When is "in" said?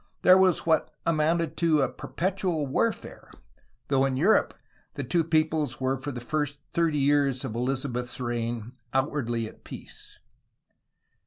4.05-4.17